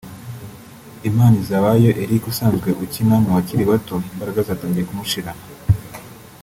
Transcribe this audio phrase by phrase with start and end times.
[1.09, 5.43] Imanizabayo Eric usanzwe ukina mu bakir bato imbaraga zatangiye kumushirana